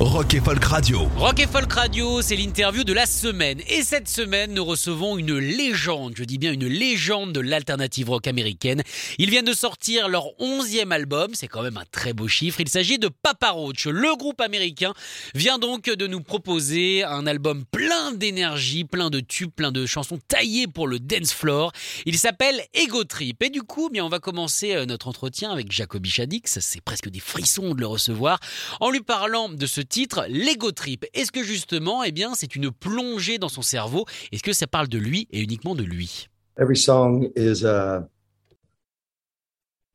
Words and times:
Rock 0.00 0.34
et 0.34 0.40
Folk 0.40 0.64
Radio. 0.64 1.08
Rock 1.16 1.40
et 1.40 1.48
Folk 1.48 1.72
Radio, 1.72 2.22
c'est 2.22 2.36
l'interview 2.36 2.84
de 2.84 2.92
la 2.92 3.04
semaine. 3.04 3.60
Et 3.68 3.82
cette 3.82 4.08
semaine, 4.08 4.54
nous 4.54 4.64
recevons 4.64 5.18
une 5.18 5.36
légende, 5.36 6.12
je 6.16 6.22
dis 6.22 6.38
bien 6.38 6.52
une 6.52 6.68
légende 6.68 7.32
de 7.32 7.40
l'alternative 7.40 8.08
rock 8.08 8.28
américaine. 8.28 8.84
Ils 9.18 9.28
viennent 9.28 9.44
de 9.44 9.52
sortir 9.52 10.08
leur 10.08 10.40
onzième 10.40 10.92
album, 10.92 11.30
c'est 11.34 11.48
quand 11.48 11.64
même 11.64 11.78
un 11.78 11.84
très 11.90 12.12
beau 12.12 12.28
chiffre. 12.28 12.60
Il 12.60 12.68
s'agit 12.68 13.00
de 13.00 13.08
Papa 13.08 13.50
Roach. 13.50 13.86
Le 13.86 14.16
groupe 14.16 14.40
américain 14.40 14.94
vient 15.34 15.58
donc 15.58 15.86
de 15.86 16.06
nous 16.06 16.20
proposer 16.20 17.02
un 17.02 17.26
album 17.26 17.64
plein 17.64 18.12
d'énergie, 18.12 18.84
plein 18.84 19.10
de 19.10 19.18
tubes, 19.18 19.50
plein 19.50 19.72
de 19.72 19.84
chansons 19.84 20.20
taillées 20.28 20.68
pour 20.68 20.86
le 20.86 21.00
dance 21.00 21.32
floor. 21.32 21.72
Il 22.06 22.20
s'appelle 22.20 22.62
Ego 22.72 23.02
Trip. 23.02 23.42
Et 23.42 23.50
du 23.50 23.62
coup, 23.62 23.90
bien, 23.90 24.04
on 24.04 24.08
va 24.08 24.20
commencer 24.20 24.76
euh, 24.76 24.86
notre 24.86 25.08
entretien 25.08 25.50
avec 25.50 25.72
Jacoby 25.72 26.08
Shadix. 26.08 26.60
C'est 26.60 26.82
presque 26.82 27.08
des 27.08 27.18
frissons 27.18 27.74
de 27.74 27.80
le 27.80 27.88
recevoir 27.88 28.38
en 28.78 28.90
lui 28.90 29.00
parlant 29.00 29.48
de 29.48 29.66
ce 29.66 29.87
titre, 29.88 30.26
Lego 30.28 30.70
Trip. 30.72 31.04
Est-ce 31.14 31.32
que 31.32 31.42
justement, 31.42 32.04
eh 32.04 32.12
bien, 32.12 32.34
c'est 32.34 32.54
une 32.54 32.70
plongée 32.70 33.38
dans 33.38 33.48
son 33.48 33.62
cerveau? 33.62 34.04
Est-ce 34.32 34.42
que 34.42 34.52
ça 34.52 34.66
parle 34.66 34.88
de 34.88 34.98
lui 34.98 35.26
et 35.30 35.40
uniquement 35.40 35.74
de 35.74 35.82
lui? 35.82 36.28
Every 36.58 36.76
song 36.76 37.30
is 37.36 37.64
a, 37.64 38.08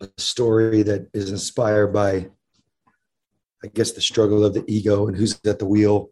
a 0.02 0.08
story 0.18 0.84
that 0.86 1.08
is 1.14 1.30
inspired 1.30 1.92
by, 1.92 2.30
I 3.64 3.70
guess, 3.74 3.94
the 3.94 4.02
struggle 4.02 4.44
of 4.44 4.54
the 4.54 4.64
ego 4.68 5.08
and 5.08 5.16
who's 5.16 5.40
at 5.46 5.56
the 5.56 5.64
wheel. 5.64 6.10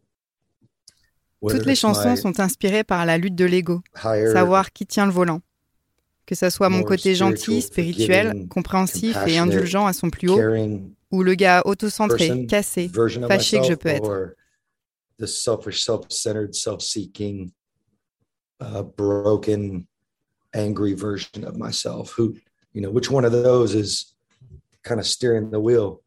Toutes 1.42 1.66
les 1.66 1.76
chansons 1.76 2.16
sont 2.16 2.40
inspirées 2.40 2.84
par 2.84 3.06
la 3.06 3.18
lutte 3.18 3.34
de 3.34 3.46
l'ego, 3.46 3.82
savoir 3.96 4.72
qui 4.72 4.86
tient 4.86 5.08
le 5.08 5.12
volant. 5.12 5.42
Que 6.26 6.36
ça 6.36 6.50
soit 6.50 6.70
mon 6.70 6.84
côté 6.84 7.16
gentil, 7.16 7.62
spirituel, 7.62 8.48
compréhensif 8.48 9.18
et 9.28 9.38
indulgent 9.38 9.86
à 9.86 9.94
son 9.94 10.10
plus 10.10 10.30
haut, 10.30 10.40
ou 11.12 11.24
le 11.24 11.36
gars 11.36 11.62
autocentré, 11.66 12.46
cassé, 12.46 12.90
fâché 13.28 13.60
que 13.60 13.66
je 13.66 13.74
peux 13.74 13.90
être. 13.90 14.36
The 15.20 15.26
selfish, 15.28 15.84
self-centered, 15.84 16.56
self-seeking, 16.56 17.52
broken, 18.98 19.86
angry 20.54 20.94
version 20.94 21.44
of 21.44 21.58
myself. 21.58 22.18
Who, 22.18 22.36
you 22.74 22.82
know, 22.82 22.92
which 22.92 23.12
one 23.12 23.26
of 23.26 23.32
those 23.32 23.76
is 23.76 24.16
kind 24.84 25.00
of 25.00 25.06
steering 25.06 25.52
the 25.52 25.60
wheel 25.60 26.02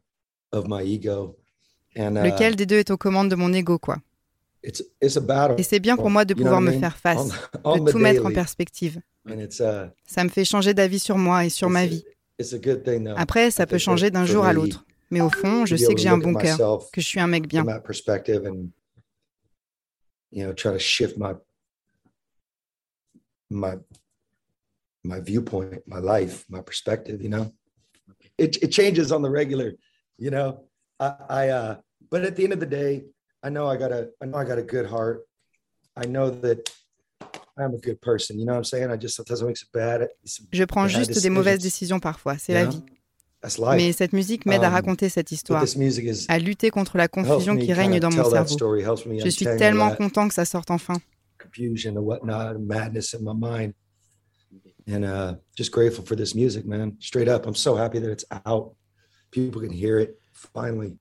of 0.53 0.67
my 0.67 0.83
ego? 0.83 1.37
And, 1.97 2.15
Lequel 2.15 2.57
des 2.57 2.67
deux 2.67 2.79
est 2.79 2.91
aux 2.91 2.97
commandes 2.97 3.29
de 3.29 3.37
mon 3.37 3.53
ego, 3.53 3.79
quoi? 3.79 3.99
It's, 4.63 4.83
it's 5.01 5.17
a 5.17 5.21
battle. 5.21 5.57
Et 5.59 5.63
c'est 5.63 5.79
bien 5.79 5.97
pour 5.97 6.11
moi 6.11 6.25
de 6.25 6.35
pouvoir 6.35 6.61
me 6.61 6.73
faire 6.73 6.97
face, 6.97 7.29
de 7.29 7.91
tout 7.91 7.99
mettre 7.99 8.25
en 8.25 8.33
perspective. 8.33 9.01
Uh, 9.27 9.89
Ça 10.07 10.23
me 10.23 10.29
fait 10.29 10.45
changer 10.45 10.75
d'avis 10.75 10.99
sur 10.99 11.17
moi 11.17 11.47
et 11.47 11.49
sur 11.51 11.71
ma 11.71 11.87
vie. 11.87 12.05
Après, 13.17 13.51
ça 13.51 13.67
peut 13.67 13.79
changer 13.79 14.11
d'un 14.11 14.27
jour 14.27 14.45
à 14.45 14.53
l'autre. 14.53 14.85
Mais 15.11 15.21
au 15.21 15.31
fond, 15.31 15.65
je 15.65 15.77
sais 15.77 15.95
que 15.95 16.01
j'ai 16.01 16.09
un 16.09 16.19
bon 16.19 16.35
cœur, 16.35 16.59
que 16.93 17.01
je 17.01 17.07
suis 17.07 17.21
un 17.21 17.27
mec 17.27 17.47
bien. 17.47 17.65
You 20.35 20.47
know, 20.47 20.53
try 20.53 20.73
to 20.73 20.81
shift 20.81 21.17
my 21.17 21.35
my 23.49 23.77
my 25.05 25.21
viewpoint, 25.21 25.87
my 25.87 26.01
life, 26.01 26.45
my 26.49 26.61
perspective. 26.61 27.23
You 27.23 27.29
know, 27.29 27.53
it 28.37 28.57
it 28.61 28.73
changes 28.73 29.13
on 29.13 29.23
the 29.23 29.31
regular. 29.31 29.75
You 30.19 30.33
know, 30.33 30.65
I, 30.99 31.15
I 31.29 31.49
uh, 31.51 31.77
but 32.11 32.25
at 32.25 32.35
the 32.35 32.43
end 32.43 32.53
of 32.53 32.59
the 32.59 32.67
day, 32.67 33.05
I 33.45 33.51
know 33.51 33.69
I 33.69 33.77
got 33.77 33.93
a 33.93 34.09
I 34.21 34.27
know 34.27 34.39
I 34.39 34.45
got 34.45 34.59
a 34.59 34.63
good 34.63 34.87
heart. 34.87 35.25
I 35.97 36.07
know 36.07 36.31
that 36.31 36.69
Je 40.53 40.65
prends 40.65 40.89
juste 40.89 41.23
des 41.23 41.31
mauvaises 41.31 41.61
décisions 41.61 42.01
parfois. 42.01 42.37
C'est 42.39 42.55
la 42.55 42.67
vie. 42.67 42.83
Mais 43.77 43.93
cette 43.93 44.15
musique 44.15 44.47
m'aide 44.47 44.65
à 44.65 44.71
raconter 44.71 45.09
cette 45.09 45.31
histoire, 45.31 45.65
à 46.29 46.39
lutter 46.39 46.71
contre 46.71 46.97
la 46.97 47.09
confusion 47.09 47.57
qui 47.57 47.73
règne 47.73 48.01
dans 48.01 48.11
mon 48.11 48.25
cerveau. 48.31 48.57
Je 49.23 49.29
suis 49.29 49.45
tellement 49.45 49.95
content 49.95 50.29
que 50.29 50.35
ça 50.35 50.45
sorte 50.45 50.71
enfin. 50.71 50.99
And 54.87 55.05
uh, 55.05 55.37
just 55.55 55.73
grateful 55.73 56.05
for 56.05 56.15
this 56.15 56.35
music, 56.35 56.67
man. 56.67 56.97
Straight 57.01 57.29
up, 57.29 57.47
I'm 57.47 57.55
so 57.55 57.75
happy 57.75 57.99
that 58.01 58.11
it's 58.11 58.27
out. 58.45 58.75
People 59.31 59.63
can 59.63 59.71
hear 59.71 59.99
it. 59.99 60.21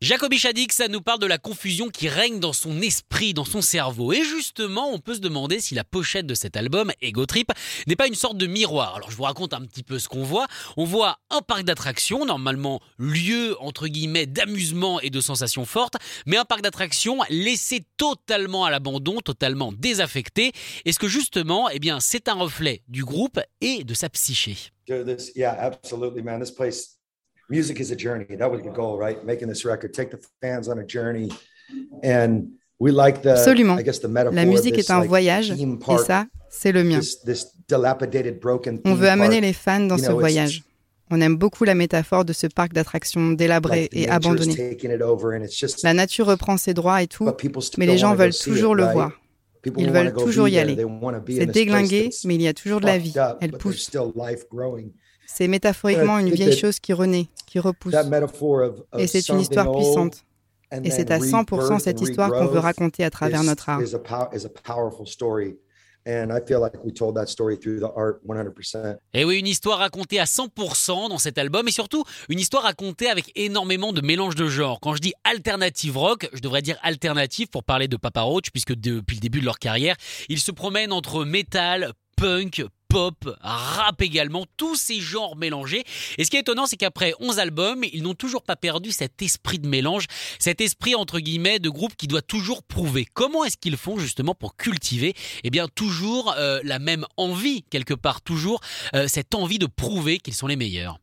Jacoby 0.01 0.37
Shadix, 0.37 0.75
ça 0.75 0.87
nous 0.87 1.01
parle 1.01 1.19
de 1.19 1.25
la 1.25 1.37
confusion 1.37 1.89
qui 1.89 2.07
règne 2.09 2.39
dans 2.39 2.53
son 2.53 2.81
esprit, 2.81 3.33
dans 3.33 3.45
son 3.45 3.61
cerveau. 3.61 4.13
Et 4.13 4.23
justement, 4.23 4.91
on 4.91 4.99
peut 4.99 5.15
se 5.15 5.19
demander 5.19 5.59
si 5.59 5.75
la 5.75 5.83
pochette 5.83 6.25
de 6.25 6.33
cet 6.33 6.57
album, 6.57 6.91
Ego 7.01 7.25
Trip, 7.25 7.51
n'est 7.87 7.95
pas 7.95 8.07
une 8.07 8.15
sorte 8.15 8.37
de 8.37 8.47
miroir. 8.47 8.95
Alors 8.95 9.11
je 9.11 9.15
vous 9.15 9.23
raconte 9.23 9.53
un 9.53 9.61
petit 9.61 9.83
peu 9.83 9.99
ce 9.99 10.07
qu'on 10.07 10.23
voit. 10.23 10.47
On 10.77 10.85
voit 10.85 11.17
un 11.29 11.41
parc 11.41 11.63
d'attractions, 11.63 12.25
normalement 12.25 12.81
lieu 12.97 13.55
entre 13.59 13.87
guillemets 13.87 14.25
d'amusement 14.25 14.99
et 15.01 15.09
de 15.09 15.21
sensations 15.21 15.65
fortes, 15.65 15.95
mais 16.25 16.37
un 16.37 16.45
parc 16.45 16.61
d'attractions 16.61 17.19
laissé 17.29 17.85
totalement 17.97 18.65
à 18.65 18.71
l'abandon, 18.71 19.19
totalement 19.21 19.71
désaffecté. 19.71 20.51
Est-ce 20.85 20.99
que 20.99 21.07
justement, 21.07 21.69
eh 21.69 21.79
bien, 21.79 21.99
c'est 21.99 22.27
un 22.27 22.35
reflet 22.35 22.83
du 22.87 23.03
groupe 23.03 23.39
et 23.61 23.83
de 23.83 23.93
sa 23.93 24.09
psyché? 24.09 24.57
Yeah, 24.87 25.57
absolutely, 25.59 26.21
man. 26.21 26.41
This 26.41 26.51
place 26.51 26.97
music 27.49 27.79
is 27.79 27.91
a 27.91 27.95
journey. 27.95 28.25
That 28.37 28.51
was 28.51 28.61
the 28.61 28.71
goal, 28.71 28.97
right? 28.97 29.23
Making 29.25 29.49
this 29.49 29.65
record, 29.65 29.93
take 29.93 30.11
the 30.11 30.19
fans 30.41 30.67
on 30.67 30.79
a 30.79 30.85
journey. 30.85 31.29
And 32.03 32.53
we 32.79 32.91
like 32.91 33.21
the, 33.21 33.31
Absolument. 33.31 33.79
I 33.79 33.83
guess 33.83 33.99
the 33.99 34.07
metaphor 34.07 34.35
La 34.35 34.45
musique 34.45 34.75
this, 34.75 34.89
est 34.89 34.91
un 34.91 34.99
like, 34.99 35.09
voyage, 35.09 35.51
et 35.51 35.97
ça, 36.05 36.27
c'est 36.49 36.71
le 36.71 36.83
mien. 36.83 36.99
This, 36.99 37.21
this 37.21 37.47
dilapidated, 37.67 38.39
broken 38.39 38.79
On 38.85 38.93
veut 38.93 39.09
amener 39.09 39.39
park. 39.39 39.41
les 39.41 39.53
fans 39.53 39.79
dans 39.81 39.97
You 39.97 40.03
ce 40.03 40.09
know, 40.09 40.19
voyage. 40.19 40.63
On 41.11 41.21
aime 41.21 41.35
beaucoup 41.35 41.63
la 41.63 41.75
métaphore 41.75 42.25
de 42.25 42.33
ce 42.33 42.47
parc 42.47 42.73
d'attractions 42.73 43.31
délabré 43.31 43.87
et 43.91 44.09
abandonné. 44.09 44.77
La 45.83 45.93
nature 45.93 46.25
reprend 46.25 46.57
ses 46.57 46.73
droits 46.73 47.03
et 47.03 47.07
tout, 47.07 47.29
mais 47.77 47.85
les 47.85 47.97
gens 47.97 48.15
veulent 48.15 48.33
toujours 48.33 48.75
le 48.75 48.85
voir. 48.85 49.11
People 49.61 49.81
Ils 49.81 49.91
veulent 49.91 50.13
toujours 50.13 50.49
y 50.49 50.57
aller. 50.57 50.75
C'est 51.29 51.45
déglingué, 51.45 52.09
mais 52.25 52.35
il 52.35 52.41
y 52.41 52.47
a 52.47 52.53
toujours 52.53 52.81
de 52.81 52.85
la 52.85 52.97
vie. 52.97 53.13
Elle 53.39 53.53
pousse. 53.53 53.89
C'est 55.25 55.47
métaphoriquement 55.47 56.19
une 56.19 56.29
vieille 56.29 56.49
that- 56.51 56.57
chose 56.57 56.79
qui 56.79 56.93
renaît, 56.93 57.27
qui 57.47 57.59
repousse. 57.59 57.91
That 57.93 58.03
metaphor 58.05 58.61
of- 58.63 58.83
of 58.91 59.01
Et 59.01 59.07
c'est 59.07 59.27
une 59.29 59.39
histoire 59.39 59.71
puissante. 59.71 60.23
and 60.71 60.83
Et 60.83 60.91
c'est 60.91 61.11
à 61.11 61.19
100% 61.19 61.45
rebirth 61.65 61.81
cette 61.83 61.99
and 62.01 62.05
histoire 62.05 62.31
qu'on 62.31 62.47
veut 62.47 62.59
raconter 62.59 63.03
à 63.03 63.09
travers 63.09 63.43
notre 63.43 63.69
art. 63.69 63.81
is 63.81 63.93
a 63.95 63.99
pow- 63.99 64.29
is 64.35 64.45
a 64.45 64.49
powerful 64.49 65.07
story. 65.07 65.57
And 66.05 66.27
I 66.35 66.41
feel 66.45 66.59
like 66.59 66.83
we 66.83 66.93
told 66.93 67.15
that 67.15 67.27
story 67.27 67.57
through 67.57 67.79
the 67.79 67.85
art 67.95 68.15
100%. 68.25 68.97
Et 69.13 69.23
oui, 69.23 69.39
une 69.39 69.47
histoire 69.47 69.79
racontée 69.79 70.19
à 70.19 70.25
100% 70.25 71.07
dans 71.07 71.17
cet 71.17 71.37
album 71.37 71.65
et 71.69 71.71
surtout 71.71 72.03
une 72.27 72.39
histoire 72.39 72.63
racontée 72.63 73.07
avec 73.07 73.31
énormément 73.37 73.93
de 73.93 74.01
mélange 74.01 74.35
de 74.35 74.47
genres. 74.47 74.79
Quand 74.81 74.95
je 74.95 74.99
dis 75.01 75.13
alternative 75.23 75.97
rock, 75.97 76.27
je 76.33 76.41
devrais 76.41 76.61
dire 76.61 76.77
alternative 76.83 77.47
pour 77.47 77.63
parler 77.63 77.87
de 77.87 77.95
Papa 77.95 78.21
Roach 78.21 78.49
puisque 78.51 78.73
depuis 78.75 79.15
le 79.15 79.21
début 79.21 79.39
de 79.39 79.45
leur 79.45 79.59
carrière, 79.59 79.95
ils 80.27 80.39
se 80.39 80.51
promènent 80.51 80.91
entre 80.91 81.23
metal, 81.23 81.93
punk, 82.17 82.65
pop, 82.93 83.35
rap 83.41 84.03
également, 84.03 84.45
tous 84.55 84.75
ces 84.75 84.99
genres 84.99 85.35
mélangés. 85.35 85.83
Et 86.19 86.23
ce 86.23 86.29
qui 86.29 86.37
est 86.37 86.41
étonnant, 86.41 86.67
c'est 86.67 86.77
qu'après 86.77 87.15
11 87.19 87.39
albums, 87.39 87.83
ils 87.91 88.03
n'ont 88.03 88.13
toujours 88.13 88.43
pas 88.43 88.55
perdu 88.55 88.91
cet 88.91 89.23
esprit 89.23 89.57
de 89.57 89.67
mélange, 89.67 90.05
cet 90.37 90.61
esprit 90.61 90.93
entre 90.93 91.19
guillemets 91.19 91.57
de 91.57 91.69
groupe 91.69 91.95
qui 91.95 92.07
doit 92.07 92.21
toujours 92.21 92.61
prouver. 92.61 93.07
Comment 93.11 93.45
est-ce 93.45 93.57
qu'ils 93.57 93.77
font 93.77 93.97
justement 93.97 94.35
pour 94.35 94.55
cultiver 94.55 95.15
Eh 95.43 95.49
bien 95.49 95.67
toujours 95.73 96.35
euh, 96.37 96.59
la 96.63 96.77
même 96.77 97.07
envie, 97.17 97.63
quelque 97.63 97.95
part, 97.95 98.21
toujours 98.21 98.61
euh, 98.93 99.07
cette 99.07 99.33
envie 99.33 99.57
de 99.57 99.65
prouver 99.65 100.19
qu'ils 100.19 100.35
sont 100.35 100.45
les 100.45 100.55
meilleurs? 100.55 100.99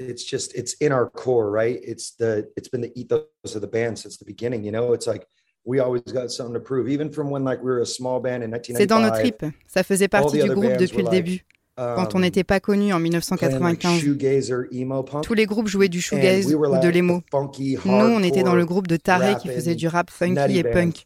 It's 0.00 0.26
just 0.26 0.56
it's 0.56 0.76
in 0.80 0.92
our 0.92 1.10
core, 1.10 1.50
right? 1.50 1.78
It's 1.82 2.16
the 2.16 2.48
it's 2.56 2.70
been 2.70 2.80
the 2.80 2.92
ethos 2.94 3.26
of 3.54 3.60
the 3.60 3.70
band 3.70 3.96
since 3.96 4.16
the 4.16 4.24
beginning. 4.24 4.64
You 4.64 4.70
know, 4.70 4.94
it's 4.94 5.06
like 5.06 5.26
we 5.68 5.80
always 5.80 6.02
got 6.06 6.30
something 6.30 6.54
to 6.54 6.60
prove, 6.60 6.88
even 6.88 7.12
from 7.12 7.30
when 7.30 7.44
like 7.44 7.62
we 7.62 7.70
were 7.70 7.82
a 7.82 7.86
small 7.86 8.20
band 8.20 8.42
in 8.42 8.50
1995. 8.50 8.76
C'est 8.78 8.86
dans 8.86 9.00
nos 9.00 9.10
tripes. 9.10 9.44
Ça 9.66 9.82
faisait 9.82 10.08
partie 10.08 10.42
du 10.42 10.48
groupe 10.48 10.76
depuis 10.78 11.02
le 11.02 11.10
début. 11.10 11.44
Quand 11.76 12.14
on 12.14 12.16
um, 12.16 12.22
n'était 12.22 12.42
pas 12.42 12.58
connu 12.58 12.92
en 12.92 12.98
playing 12.98 13.14
like 13.14 13.14
1995, 13.14 14.00
shoegazer, 14.00 14.66
emo 14.72 15.04
punk. 15.04 15.22
tous 15.22 15.34
les 15.34 15.46
groupes 15.46 15.68
jouaient 15.68 15.88
du 15.88 16.00
shoegaze 16.00 16.52
ou 16.52 16.58
de 16.58 16.88
funky, 17.30 17.78
Nous, 17.84 17.92
on 17.92 18.20
était 18.24 18.42
dans 18.42 18.56
le 18.56 18.66
groupe 18.66 18.88
de 18.88 18.96
tarés 18.96 19.36
qui 19.40 19.46
faisaient 19.46 19.76
du 19.76 19.86
rap 19.86 20.10
funky 20.10 20.58
et 20.58 20.64
punk. 20.64 21.04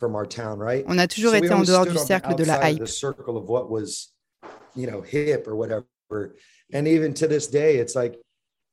On 0.86 0.96
a 0.96 1.06
toujours 1.06 1.34
été 1.34 1.52
en 1.52 1.62
dehors 1.62 1.84
du 1.84 1.98
cercle 1.98 2.34
de 2.36 2.44
la 2.44 2.70
hype. 2.70 2.86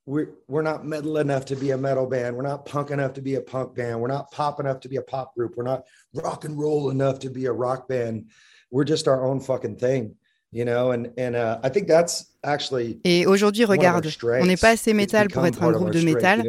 We're 0.09 0.29
we're 0.47 0.63
not 0.63 0.85
metal 0.85 1.17
enough 1.19 1.45
to 1.45 1.55
be 1.55 1.69
a 1.69 1.77
metal 1.77 2.07
band. 2.07 2.35
We're 2.35 2.49
not 2.53 2.65
punk 2.65 2.89
enough 2.89 3.13
to 3.13 3.21
be 3.21 3.35
a 3.35 3.41
punk 3.41 3.75
band. 3.75 4.01
We're 4.01 4.07
not 4.07 4.31
pop 4.31 4.59
enough 4.59 4.79
to 4.81 4.89
be 4.89 4.95
a 4.95 5.03
pop 5.03 5.35
group. 5.35 5.55
We're 5.55 5.69
not 5.73 5.83
rock 6.15 6.45
and 6.45 6.57
roll 6.57 6.89
enough 6.89 7.19
to 7.19 7.29
be 7.29 7.45
a 7.45 7.51
rock 7.51 7.87
band. 7.87 8.25
We're 8.71 8.85
just 8.85 9.07
our 9.07 9.23
own 9.23 9.39
fucking 9.39 9.77
thing. 9.77 10.15
You 10.51 10.65
know, 10.65 10.89
and, 10.93 11.11
and 11.15 11.35
uh, 11.35 11.59
I 11.61 11.69
think 11.69 11.87
that's 11.87 12.25
actually 12.43 12.99
Et 13.03 13.27
aujourd'hui, 13.27 13.65
regarde, 13.65 14.03
on 14.41 14.45
n'est 14.47 14.57
pas 14.57 14.69
assez 14.69 14.93
métal 14.93 15.27
pour 15.27 15.45
être 15.45 15.61
un 15.61 15.71
groupe 15.71 15.91
de 15.91 16.01
métal, 16.01 16.43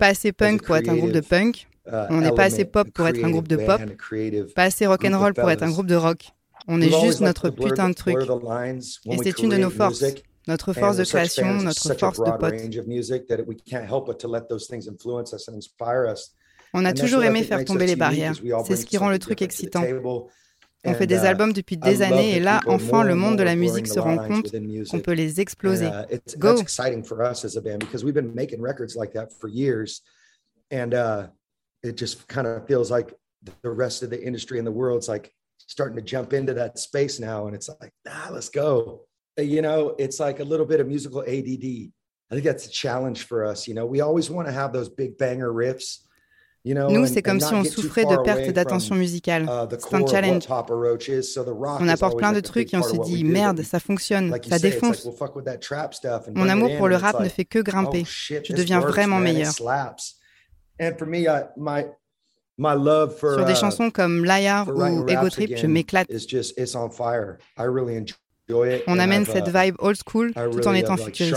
pas 0.00 0.08
assez 0.08 0.32
punk 0.32 0.64
pour 0.64 0.76
être 0.76 0.88
un 0.88 0.96
groupe 0.96 1.12
de 1.12 1.20
punk, 1.20 1.68
uh, 1.86 2.08
on 2.10 2.20
n'est 2.20 2.32
pas 2.32 2.46
assez 2.46 2.64
pop 2.64 2.90
pour 2.90 3.06
être 3.06 3.24
un 3.24 3.30
groupe 3.30 3.46
de 3.46 3.54
pop, 3.54 3.80
pas 4.56 4.64
assez 4.64 4.84
rock 4.84 5.04
and 5.04 5.16
roll 5.16 5.32
pour 5.32 5.48
être 5.48 5.62
un 5.62 5.70
groupe 5.70 5.86
de 5.86 5.94
rock. 5.94 6.32
On 6.66 6.80
est 6.80 6.90
juste 7.04 7.20
notre 7.20 7.50
putain 7.50 7.88
de 7.88 7.94
truc. 7.94 8.16
Et 9.06 9.16
c'est 9.22 9.38
une 9.38 9.50
de 9.50 9.58
nos 9.58 9.70
forces 9.70 10.02
notre 10.46 10.72
force 10.72 10.96
de 10.96 11.04
création, 11.04 11.54
notre 11.62 11.94
force 11.94 12.18
de 12.18 12.30
pote. 12.38 12.54
On 16.72 16.84
a 16.84 16.92
toujours 16.92 17.22
aimé 17.24 17.42
faire 17.42 17.64
tomber 17.64 17.86
les 17.86 17.96
barrières. 17.96 18.34
C'est 18.64 18.76
ce 18.76 18.86
qui 18.86 18.96
rend 18.96 19.10
le 19.10 19.18
truc 19.18 19.42
excitant. 19.42 19.84
On 20.82 20.94
fait 20.94 21.06
des 21.06 21.24
uh, 21.24 21.26
albums 21.26 21.52
depuis 21.52 21.76
des 21.76 22.00
années 22.00 22.36
et 22.36 22.40
là, 22.40 22.60
enfin, 22.66 23.04
le 23.04 23.14
monde 23.14 23.36
de 23.36 23.42
la 23.42 23.54
musique 23.54 23.86
se 23.86 24.00
rend 24.00 24.16
compte 24.16 24.50
qu'on 24.90 25.00
peut 25.00 25.12
les 25.12 25.40
exploser. 25.40 25.86
Uh, 25.86 26.16
Go! 26.38 26.56
And 30.72 30.94
uh, 30.94 31.26
it 31.82 31.96
just 31.96 32.28
kind 32.28 32.46
of 32.46 32.64
feels 32.66 32.90
like 32.90 33.12
the 33.62 33.70
rest 33.70 34.02
of 34.02 34.10
the 34.10 34.24
industry 34.24 34.58
in 34.58 34.64
the 34.64 34.70
world's 34.70 35.08
like 35.08 35.32
starting 35.66 35.96
to 35.96 36.02
jump 36.02 36.32
into 36.32 36.54
that 36.54 36.78
space 36.78 37.18
now. 37.18 37.46
And 37.46 37.54
it's 37.56 37.68
like, 37.68 37.92
ah, 38.08 38.28
let's 38.32 38.48
go. 38.48 39.06
You 39.38 39.62
know, 39.62 39.94
it's 39.98 40.20
like 40.20 40.40
a 40.40 40.44
little 40.44 40.66
bit 40.66 40.80
of 40.80 40.86
musical 40.86 41.22
ADD. 41.22 41.92
I 42.30 42.34
think 42.34 42.44
that's 42.44 42.66
a 42.66 42.70
challenge 42.70 43.24
for 43.24 43.44
us. 43.44 43.66
You 43.66 43.74
know, 43.74 43.86
we 43.86 44.00
always 44.00 44.30
want 44.30 44.46
to 44.48 44.52
have 44.52 44.72
those 44.72 44.88
big 44.88 45.18
banger 45.18 45.52
riffs. 45.52 46.00
You 46.62 46.74
know, 46.74 46.90
Nous, 46.90 47.06
c'est 47.06 47.22
comme 47.22 47.40
si 47.40 47.54
on 47.54 47.64
souffrait 47.64 48.04
de 48.04 48.22
perte 48.22 48.52
d'attention 48.52 48.94
musicale. 48.94 49.44
Uh, 49.44 49.66
c'est 49.78 49.94
un 49.94 50.06
challenge. 50.06 50.46
On 50.50 51.88
apporte 51.88 52.18
plein 52.18 52.32
de 52.32 52.40
trucs 52.40 52.74
et 52.74 52.76
on 52.76 52.82
se 52.82 52.98
dit 52.98 53.24
merde, 53.24 53.62
ça 53.62 53.80
fonctionne, 53.80 54.30
ça 54.46 54.58
défonce. 54.58 55.08
Mon 56.34 56.46
amour 56.48 56.70
pour 56.76 56.88
le 56.88 56.96
rap 56.96 57.18
ne 57.20 57.28
fait 57.28 57.46
que 57.46 57.60
grimper. 57.60 58.04
Oh, 58.04 58.34
Je 58.44 58.52
deviens 58.52 58.80
vraiment 58.80 59.18
meilleur. 59.18 59.52
Sur 59.52 59.70
des 63.46 63.52
uh, 63.52 63.56
chansons 63.56 63.90
comme 63.90 64.24
Liar 64.24 64.68
ou 64.68 65.08
Ego 65.08 65.30
Trip, 65.30 65.56
je 65.56 65.66
m'éclate. 65.66 66.08
On 68.86 68.98
amène 68.98 69.24
cette 69.24 69.48
uh, 69.48 69.52
vibe 69.52 69.76
old 69.78 69.96
school 69.96 70.32
tout 70.32 70.66
en 70.66 70.74
étant 70.74 70.96
futuriste. 70.96 71.36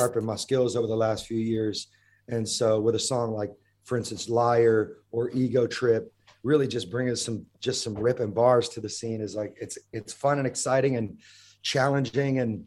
And 2.29 2.47
so 2.47 2.79
with 2.79 2.95
a 2.95 2.99
song 2.99 3.33
like, 3.33 3.51
for 3.83 3.97
instance, 3.97 4.29
Liar 4.29 4.97
or 5.11 5.29
Ego 5.31 5.67
Trip, 5.67 6.09
really 6.43 6.67
just 6.67 6.89
bringing 6.89 7.15
some 7.15 7.45
just 7.59 7.83
some 7.83 7.95
ripping 7.95 8.31
bars 8.31 8.69
to 8.69 8.81
the 8.81 8.89
scene 8.89 9.21
is 9.21 9.35
like 9.35 9.55
it's 9.59 9.77
it's 9.91 10.13
fun 10.13 10.37
and 10.37 10.47
exciting 10.47 10.97
and 10.97 11.17
challenging 11.61 12.39
and 12.39 12.65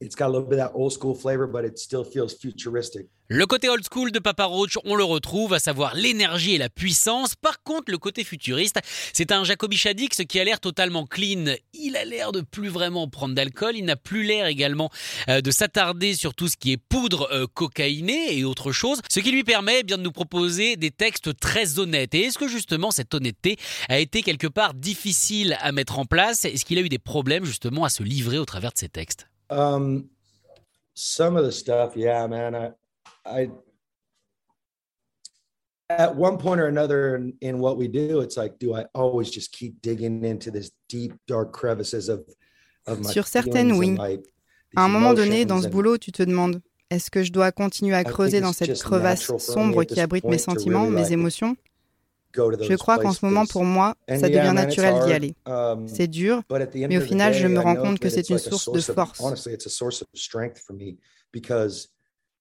it's 0.00 0.14
got 0.14 0.26
a 0.26 0.32
little 0.32 0.48
bit 0.48 0.58
of 0.58 0.70
that 0.70 0.72
old 0.74 0.92
school 0.92 1.14
flavor, 1.14 1.46
but 1.46 1.64
it 1.64 1.78
still 1.78 2.04
feels 2.04 2.34
futuristic. 2.34 3.08
Le 3.28 3.46
côté 3.46 3.70
old 3.70 3.82
school 3.90 4.12
de 4.12 4.18
Papa 4.18 4.44
Roach, 4.44 4.76
on 4.84 4.94
le 4.94 5.02
retrouve, 5.02 5.54
à 5.54 5.58
savoir 5.58 5.94
l'énergie 5.94 6.56
et 6.56 6.58
la 6.58 6.68
puissance. 6.68 7.34
Par 7.34 7.62
contre, 7.62 7.90
le 7.90 7.96
côté 7.96 8.22
futuriste, 8.22 8.78
c'est 9.14 9.32
un 9.32 9.44
Jacoby 9.44 9.78
Shaddix 9.78 10.22
qui 10.28 10.38
a 10.38 10.44
l'air 10.44 10.60
totalement 10.60 11.06
clean. 11.06 11.54
Il 11.72 11.96
a 11.96 12.04
l'air 12.04 12.32
de 12.32 12.42
plus 12.42 12.68
vraiment 12.68 13.08
prendre 13.08 13.34
d'alcool. 13.34 13.76
Il 13.76 13.86
n'a 13.86 13.96
plus 13.96 14.24
l'air 14.24 14.44
également 14.44 14.90
euh, 15.30 15.40
de 15.40 15.50
s'attarder 15.50 16.12
sur 16.12 16.34
tout 16.34 16.48
ce 16.48 16.58
qui 16.58 16.72
est 16.72 16.76
poudre 16.76 17.26
euh, 17.32 17.46
cocaïnée 17.46 18.36
et 18.36 18.44
autre 18.44 18.72
chose. 18.72 19.00
Ce 19.08 19.20
qui 19.20 19.30
lui 19.30 19.42
permet 19.42 19.80
eh 19.80 19.82
bien 19.84 19.96
de 19.96 20.02
nous 20.02 20.12
proposer 20.12 20.76
des 20.76 20.90
textes 20.90 21.34
très 21.40 21.78
honnêtes. 21.78 22.14
Et 22.14 22.24
est-ce 22.24 22.36
que 22.36 22.46
justement 22.46 22.90
cette 22.90 23.14
honnêteté 23.14 23.56
a 23.88 23.98
été 24.00 24.20
quelque 24.20 24.48
part 24.48 24.74
difficile 24.74 25.56
à 25.62 25.72
mettre 25.72 25.98
en 25.98 26.04
place? 26.04 26.44
Est-ce 26.44 26.66
qu'il 26.66 26.76
a 26.76 26.82
eu 26.82 26.90
des 26.90 26.98
problèmes 26.98 27.46
justement 27.46 27.84
à 27.84 27.88
se 27.88 28.02
livrer 28.02 28.36
au 28.36 28.44
travers 28.44 28.72
de 28.72 28.78
ces 28.78 28.90
textes? 28.90 29.28
Um, 29.50 30.10
Some 30.94 31.36
of 31.36 31.44
the 31.44 31.52
stuff, 31.52 31.96
yeah, 31.96 32.26
man. 32.28 32.72
I 33.26 33.50
at 35.90 36.14
one 36.14 36.38
point 36.38 36.60
or 36.60 36.66
another 36.66 37.16
in, 37.16 37.34
in, 37.40 37.58
what 37.58 37.76
we 37.76 37.88
do, 37.88 38.20
it's 38.20 38.36
like, 38.36 38.58
do 38.58 38.74
I 38.74 38.86
always 38.94 39.30
just 39.30 39.52
keep 39.52 39.82
digging 39.82 40.24
into 40.24 40.50
this 40.50 40.70
deep 40.88 41.12
dark 41.26 41.52
crevices 41.52 42.08
of, 42.08 42.24
of 42.86 43.00
my 43.00 43.10
Sur 43.10 43.26
certaines, 43.26 43.72
oui. 43.72 43.90
My, 43.90 44.18
à 44.76 44.84
un 44.84 44.88
moment 44.88 45.14
donné, 45.14 45.44
dans 45.44 45.60
ce 45.62 45.68
boulot, 45.68 45.98
tu 45.98 46.10
te 46.10 46.22
demandes, 46.22 46.60
est-ce 46.90 47.10
que 47.10 47.22
je 47.22 47.32
dois 47.32 47.52
continuer 47.52 47.94
à 47.94 48.04
creuser 48.04 48.40
dans 48.40 48.52
cette 48.52 48.80
crevasse 48.80 49.30
sombre 49.38 49.84
qui 49.84 50.00
abrite 50.00 50.24
mes 50.24 50.38
sentiments, 50.38 50.88
mes 50.88 51.12
émotions? 51.12 51.56
Je 52.36 52.76
crois 52.76 52.98
qu'en 52.98 53.12
ce 53.12 53.24
moment, 53.24 53.46
pour 53.46 53.64
moi, 53.64 53.94
ça 54.08 54.28
devient 54.28 54.52
naturel 54.54 54.94
d'y 55.04 55.12
aller. 55.12 55.34
Um, 55.46 55.86
c'est 55.88 56.08
dur, 56.08 56.42
mais 56.50 56.98
au 56.98 57.00
final, 57.00 57.32
je 57.34 57.46
me 57.46 57.60
rends 57.60 57.76
compte 57.76 57.98
que 57.98 58.08
c'est 58.08 58.28
une 58.28 58.38
source 58.38 58.70
de 58.70 58.80
force. 58.80 59.22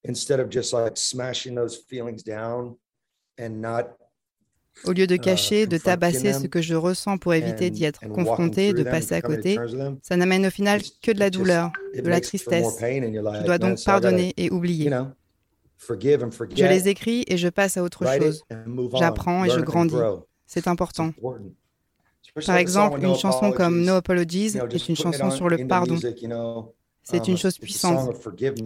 instead 0.05 0.39
of 0.39 0.49
just 0.49 0.73
like 0.73 0.97
smashing 0.97 1.55
those 1.55 1.77
feelings 1.77 2.23
down 2.23 2.75
and 3.39 3.61
not 3.61 3.97
au 4.85 4.91
lieu 4.91 5.05
de 5.05 5.15
uh, 5.15 5.19
cacher, 5.19 5.67
de 5.67 5.77
tabasser 5.77 6.33
ce 6.33 6.47
que 6.47 6.61
je 6.61 6.73
ressens 6.73 7.17
pour 7.17 7.33
éviter 7.33 7.69
d'y 7.69 7.85
être 7.85 8.07
confronté, 8.09 8.73
de 8.73 8.83
passer 8.83 9.15
à 9.15 9.21
côté, 9.21 9.57
ça 10.01 10.17
n'amène 10.17 10.47
au 10.47 10.49
final 10.49 10.81
que 11.01 11.11
de 11.11 11.19
la 11.19 11.29
douleur, 11.29 11.71
de 11.95 12.09
la 12.09 12.19
tristesse. 12.19 12.65
Je 12.81 13.45
dois 13.45 13.59
donc 13.59 13.83
pardonner 13.83 14.33
et 14.35 14.49
oublier. 14.49 14.89
Je 15.77 16.65
les 16.65 16.87
écris 16.87 17.25
et 17.27 17.37
je 17.37 17.49
passe 17.49 17.77
à 17.77 17.83
autre 17.83 18.05
chose. 18.05 18.43
J'apprends 18.97 19.45
et 19.45 19.49
je 19.49 19.59
grandis. 19.59 19.95
C'est 20.45 20.67
important. 20.67 21.13
Par 22.45 22.57
exemple, 22.57 23.03
une 23.03 23.15
chanson 23.15 23.51
comme 23.51 23.83
No 23.83 23.95
Apologies 23.95 24.57
est 24.57 24.89
une 24.89 24.95
chanson 24.95 25.31
sur 25.31 25.49
le 25.49 25.67
pardon. 25.67 25.97
C'est 27.03 27.27
une 27.27 27.37
chose 27.37 27.57
puissante. 27.57 28.15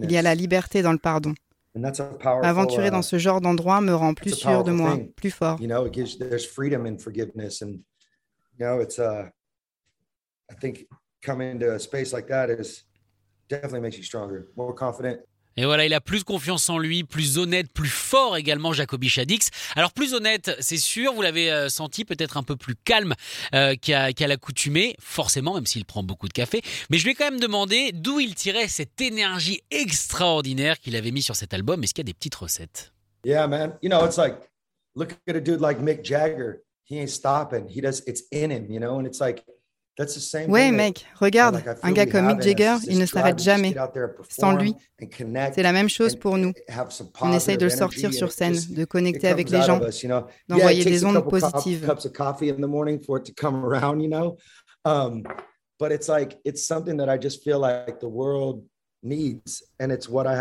Il 0.02 0.12
y 0.12 0.16
a 0.16 0.22
la 0.22 0.34
liberté 0.34 0.82
dans 0.82 0.92
le 0.92 0.98
pardon. 0.98 1.34
M'aventurer 1.74 2.90
dans 2.90 3.00
uh, 3.00 3.04
ce 3.04 3.18
genre 3.18 3.40
d'endroit 3.40 3.80
me 3.80 3.94
rend 3.94 4.14
plus 4.14 4.34
sûr 4.34 4.64
de 4.64 4.72
moi, 4.72 4.98
plus 5.16 5.30
fort. 5.30 5.58
Et 15.58 15.64
voilà, 15.64 15.84
il 15.84 15.92
a 15.92 16.00
plus 16.00 16.22
confiance 16.22 16.70
en 16.70 16.78
lui, 16.78 17.02
plus 17.02 17.36
honnête, 17.36 17.66
plus 17.72 17.88
fort 17.88 18.36
également, 18.36 18.72
Jacoby 18.72 19.08
Shaddix. 19.08 19.50
Alors 19.74 19.92
plus 19.92 20.14
honnête, 20.14 20.56
c'est 20.60 20.76
sûr, 20.76 21.12
vous 21.12 21.20
l'avez 21.20 21.50
euh, 21.50 21.68
senti 21.68 22.04
peut-être 22.04 22.36
un 22.36 22.44
peu 22.44 22.54
plus 22.54 22.76
calme 22.76 23.14
euh, 23.56 23.74
qu'à 23.74 24.26
l'accoutumée, 24.28 24.94
forcément, 25.00 25.54
même 25.54 25.66
s'il 25.66 25.84
prend 25.84 26.04
beaucoup 26.04 26.28
de 26.28 26.32
café. 26.32 26.62
Mais 26.90 26.98
je 26.98 27.02
lui 27.02 27.10
ai 27.10 27.14
quand 27.16 27.28
même 27.28 27.40
demandé 27.40 27.90
d'où 27.92 28.20
il 28.20 28.36
tirait 28.36 28.68
cette 28.68 29.00
énergie 29.00 29.60
extraordinaire 29.72 30.78
qu'il 30.78 30.94
avait 30.94 31.10
mis 31.10 31.22
sur 31.22 31.34
cet 31.34 31.52
album. 31.52 31.82
Est-ce 31.82 31.92
qu'il 31.92 32.04
y 32.04 32.06
a 32.06 32.12
des 32.12 32.14
petites 32.14 32.36
recettes? 32.36 32.92
Yeah, 33.24 33.48
man. 33.48 33.72
You 33.82 33.90
know, 33.90 34.06
it's 34.06 34.16
like, 34.16 34.36
look 34.94 35.16
at 35.26 35.34
a 35.34 35.40
dude 35.40 35.60
like 35.60 35.80
Mick 35.80 36.04
Jagger. 36.04 36.62
He 36.84 37.00
ain't 37.00 37.10
stopping. 37.10 37.66
He 37.66 37.80
does, 37.80 38.04
it's 38.06 38.22
in 38.30 38.52
him, 38.52 38.70
you 38.70 38.78
know, 38.78 39.00
and 39.00 39.08
it's 39.08 39.20
like, 39.20 39.44
Ouais, 40.48 40.70
mec, 40.70 41.06
regarde, 41.16 41.60
un 41.82 41.92
gars 41.92 42.06
comme 42.06 42.26
Mick 42.26 42.40
Jagger, 42.42 42.76
il 42.86 42.98
ne 42.98 43.06
s'arrête 43.06 43.40
jamais. 43.40 43.74
Sans 44.28 44.52
lui, 44.52 44.74
c'est 45.00 45.62
la 45.62 45.72
même 45.72 45.88
chose 45.88 46.14
pour 46.14 46.38
nous. 46.38 46.52
On 47.20 47.32
essaye 47.32 47.56
de 47.56 47.64
le 47.64 47.70
sortir 47.70 48.14
sur 48.14 48.30
scène, 48.30 48.56
de 48.70 48.84
connecter 48.84 49.28
avec 49.28 49.50
les 49.50 49.62
gens, 49.62 49.80
d'envoyer 50.48 50.84
des 50.84 51.04
ondes 51.04 51.28
positives. 51.28 51.92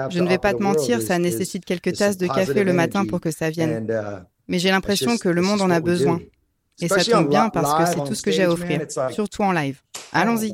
Je 0.10 0.20
ne 0.20 0.28
vais 0.28 0.38
pas 0.38 0.54
te 0.54 0.64
mentir, 0.64 1.02
ça 1.02 1.20
nécessite 1.20 1.66
quelques 1.66 1.94
tasses 1.96 2.18
de 2.18 2.28
café 2.28 2.64
le 2.64 2.74
matin 2.74 3.06
pour 3.06 3.22
que 3.22 3.32
ça 3.32 3.50
vienne. 3.50 3.88
Uh, 3.90 4.24
Mais 4.48 4.60
j'ai 4.60 4.72
l'impression 4.72 5.18
que 5.18 5.30
le 5.30 5.42
monde 5.42 5.62
en 5.62 5.70
a 5.70 5.80
besoin. 5.80 6.20
Et 6.80 6.88
ça 6.88 7.04
tombe 7.04 7.30
bien 7.30 7.50
parce 7.50 7.74
que 7.74 7.86
c'est 7.94 8.08
tout 8.08 8.16
ce 8.16 8.22
que 8.22 8.32
j'ai 8.32 8.44
à 8.44 8.52
offrir, 8.52 8.82
surtout 9.12 9.44
en 9.44 9.52
live. 9.52 9.82
Allons-y. 10.12 10.54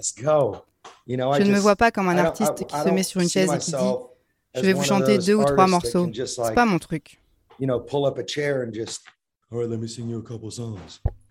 Je 1.07 1.15
ne 1.43 1.51
me 1.51 1.59
vois 1.59 1.75
pas 1.75 1.91
comme 1.91 2.09
un 2.09 2.17
artiste 2.17 2.65
qui 2.65 2.75
se 2.75 2.89
met 2.89 3.03
sur 3.03 3.21
une 3.21 3.29
chaise 3.29 3.51
et 3.53 3.57
qui 3.57 3.71
dit 3.71 3.93
Je 4.55 4.61
vais 4.61 4.73
vous 4.73 4.83
chanter 4.83 5.17
deux 5.17 5.35
ou 5.35 5.43
trois 5.43 5.67
morceaux. 5.67 6.09
C'est 6.13 6.55
pas 6.55 6.65
mon 6.65 6.79
truc. 6.79 7.19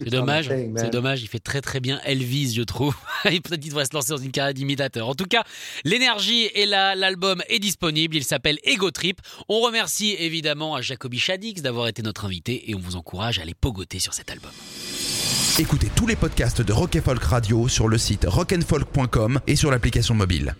C'est 0.00 0.10
dommage, 0.10 0.48
c'est 0.76 0.90
dommage, 0.90 1.22
il 1.22 1.28
fait 1.28 1.40
très 1.40 1.60
très 1.60 1.80
bien 1.80 2.00
Elvis, 2.04 2.54
je 2.54 2.62
trouve. 2.62 2.94
Peut-être 3.24 3.58
qu'il 3.58 3.70
devrait 3.70 3.84
se 3.84 3.94
lancer 3.94 4.10
dans 4.10 4.16
une 4.16 4.30
carrière 4.30 4.54
d'imitateur. 4.54 5.08
En 5.08 5.14
tout 5.14 5.24
cas, 5.24 5.42
l'énergie 5.84 6.48
est 6.54 6.66
là, 6.66 6.94
l'album 6.94 7.42
est 7.48 7.58
disponible, 7.58 8.14
il 8.14 8.24
s'appelle 8.24 8.58
Ego 8.62 8.90
Trip. 8.92 9.20
On 9.48 9.60
remercie 9.60 10.14
évidemment 10.18 10.76
à 10.76 10.82
Jacoby 10.82 11.18
Shaddix 11.18 11.62
d'avoir 11.62 11.88
été 11.88 12.02
notre 12.02 12.24
invité 12.24 12.70
et 12.70 12.74
on 12.76 12.78
vous 12.78 12.94
encourage 12.96 13.38
à 13.40 13.42
aller 13.42 13.54
pogoter 13.54 13.98
sur 13.98 14.14
cet 14.14 14.30
album. 14.30 14.52
Écoutez 15.58 15.90
tous 15.94 16.06
les 16.06 16.16
podcasts 16.16 16.62
de 16.62 16.72
Rock 16.72 16.98
Folk 17.04 17.22
Radio 17.22 17.68
sur 17.68 17.86
le 17.86 17.98
site 17.98 18.24
rockandfolk.com 18.26 19.38
et 19.46 19.54
sur 19.54 19.70
l'application 19.70 20.14
mobile. 20.14 20.56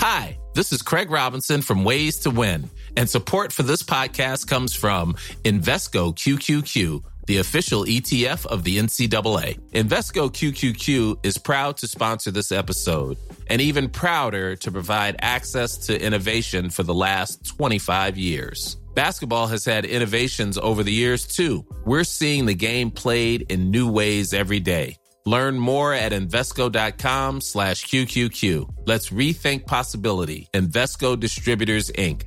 Hi, 0.00 0.36
this 0.54 0.72
is 0.72 0.82
Craig 0.82 1.08
Robinson 1.10 1.62
from 1.62 1.84
Ways 1.84 2.18
to 2.24 2.30
Win, 2.30 2.68
and 2.96 3.06
support 3.06 3.52
for 3.52 3.62
this 3.62 3.84
podcast 3.84 4.48
comes 4.48 4.74
from 4.74 5.14
Invesco 5.44 6.12
QQQ 6.12 7.02
the 7.28 7.36
official 7.36 7.84
ETF 7.84 8.46
of 8.46 8.64
the 8.64 8.78
NCAA. 8.78 9.60
Invesco 9.72 10.30
QQQ 10.32 11.18
is 11.22 11.36
proud 11.36 11.76
to 11.76 11.86
sponsor 11.86 12.30
this 12.30 12.50
episode 12.50 13.18
and 13.48 13.60
even 13.60 13.90
prouder 13.90 14.56
to 14.56 14.72
provide 14.72 15.16
access 15.20 15.76
to 15.88 16.02
innovation 16.02 16.70
for 16.70 16.84
the 16.84 16.94
last 16.94 17.44
25 17.46 18.16
years. 18.16 18.78
Basketball 18.98 19.46
has 19.46 19.64
had 19.64 19.84
innovations 19.84 20.58
over 20.58 20.82
the 20.82 20.92
years 20.92 21.24
too. 21.24 21.64
We're 21.84 22.02
seeing 22.02 22.46
the 22.46 22.54
game 22.56 22.90
played 22.90 23.46
in 23.48 23.70
new 23.70 23.88
ways 23.88 24.34
every 24.34 24.58
day. 24.58 24.96
Learn 25.24 25.56
more 25.56 25.94
at 25.94 26.10
Invesco.com 26.10 27.40
slash 27.40 27.84
QQQ. 27.84 28.68
Let's 28.86 29.10
rethink 29.10 29.66
possibility. 29.66 30.48
Invesco 30.52 31.16
Distributors, 31.16 31.92
Inc. 31.92 32.24